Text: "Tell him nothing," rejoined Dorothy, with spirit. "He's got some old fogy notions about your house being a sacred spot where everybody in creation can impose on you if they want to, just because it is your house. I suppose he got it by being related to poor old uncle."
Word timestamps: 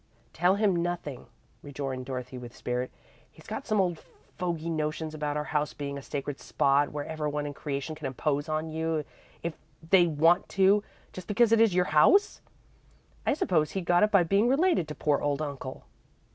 "Tell 0.33 0.55
him 0.55 0.75
nothing," 0.75 1.27
rejoined 1.61 2.07
Dorothy, 2.07 2.35
with 2.39 2.55
spirit. 2.55 2.91
"He's 3.29 3.45
got 3.45 3.67
some 3.67 3.79
old 3.79 3.99
fogy 4.35 4.67
notions 4.67 5.13
about 5.13 5.35
your 5.35 5.43
house 5.43 5.75
being 5.75 5.95
a 5.95 6.01
sacred 6.01 6.39
spot 6.39 6.91
where 6.91 7.05
everybody 7.05 7.49
in 7.49 7.53
creation 7.53 7.93
can 7.93 8.07
impose 8.07 8.49
on 8.49 8.71
you 8.71 9.05
if 9.43 9.53
they 9.91 10.07
want 10.07 10.49
to, 10.57 10.81
just 11.13 11.27
because 11.27 11.51
it 11.51 11.61
is 11.61 11.75
your 11.75 11.85
house. 11.85 12.41
I 13.27 13.35
suppose 13.35 13.69
he 13.73 13.81
got 13.81 14.01
it 14.01 14.09
by 14.09 14.23
being 14.23 14.47
related 14.47 14.87
to 14.87 14.95
poor 14.95 15.21
old 15.21 15.39
uncle." 15.39 15.85